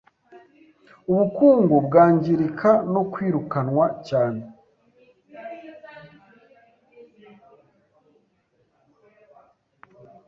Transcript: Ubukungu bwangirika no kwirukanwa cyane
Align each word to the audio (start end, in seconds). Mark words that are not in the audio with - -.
Ubukungu 1.11 1.75
bwangirika 1.87 2.69
no 2.93 3.01
kwirukanwa 3.11 3.85
cyane 4.07 4.41